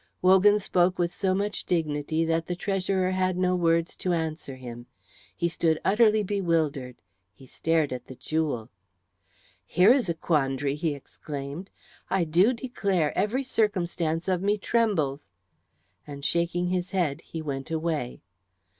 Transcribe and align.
'"Wogan 0.23 0.57
spoke 0.57 0.97
with 0.97 1.13
so 1.13 1.35
much 1.35 1.63
dignity 1.63 2.25
that 2.25 2.47
the 2.47 2.55
treasurer 2.55 3.11
had 3.11 3.37
no 3.37 3.55
words 3.55 3.95
to 3.97 4.13
answer 4.13 4.55
him. 4.55 4.87
He 5.37 5.47
stood 5.47 5.79
utterly 5.85 6.23
bewildered; 6.23 6.95
he 7.35 7.45
stared 7.45 7.93
at 7.93 8.07
the 8.07 8.15
jewel. 8.15 8.71
"Here 9.63 9.93
is 9.93 10.09
a 10.09 10.15
quandary!" 10.15 10.73
he 10.73 10.95
exclaimed. 10.95 11.69
"I 12.09 12.23
do 12.23 12.51
declare 12.51 13.15
every 13.15 13.43
circumstance 13.43 14.27
of 14.27 14.41
me 14.41 14.57
trembles," 14.57 15.29
and 16.07 16.25
shaking 16.25 16.69
his 16.69 16.89
head 16.89 17.21
he 17.23 17.43
went 17.43 17.69
away. 17.69 18.21